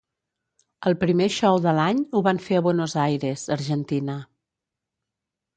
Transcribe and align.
El 0.91 0.95
primer 1.01 1.27
show 1.35 1.59
de 1.65 1.73
l'any 1.79 2.01
ho 2.19 2.23
van 2.29 2.41
fer 2.47 2.57
a 2.61 2.63
Buenos 2.69 2.97
Aires, 3.05 3.47
Argentina. 3.59 4.17